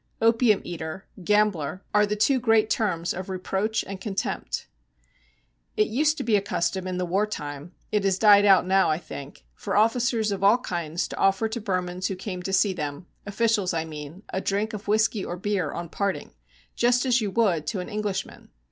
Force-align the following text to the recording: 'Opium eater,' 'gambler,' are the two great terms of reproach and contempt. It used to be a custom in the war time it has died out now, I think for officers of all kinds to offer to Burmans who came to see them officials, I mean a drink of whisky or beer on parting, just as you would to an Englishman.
'Opium 0.19 0.61
eater,' 0.63 1.05
'gambler,' 1.23 1.83
are 1.93 2.07
the 2.07 2.15
two 2.15 2.39
great 2.39 2.71
terms 2.71 3.13
of 3.13 3.29
reproach 3.29 3.83
and 3.87 4.01
contempt. 4.01 4.65
It 5.77 5.89
used 5.89 6.17
to 6.17 6.23
be 6.23 6.35
a 6.35 6.41
custom 6.41 6.87
in 6.87 6.97
the 6.97 7.05
war 7.05 7.27
time 7.27 7.73
it 7.91 8.03
has 8.03 8.17
died 8.17 8.43
out 8.43 8.65
now, 8.65 8.89
I 8.89 8.97
think 8.97 9.45
for 9.53 9.77
officers 9.77 10.31
of 10.31 10.43
all 10.43 10.57
kinds 10.57 11.07
to 11.09 11.17
offer 11.17 11.47
to 11.49 11.61
Burmans 11.61 12.07
who 12.07 12.15
came 12.15 12.41
to 12.41 12.51
see 12.51 12.73
them 12.73 13.05
officials, 13.27 13.75
I 13.75 13.85
mean 13.85 14.23
a 14.29 14.41
drink 14.41 14.73
of 14.73 14.87
whisky 14.87 15.23
or 15.23 15.37
beer 15.37 15.71
on 15.71 15.87
parting, 15.87 16.31
just 16.75 17.05
as 17.05 17.21
you 17.21 17.29
would 17.29 17.67
to 17.67 17.79
an 17.79 17.87
Englishman. 17.87 18.49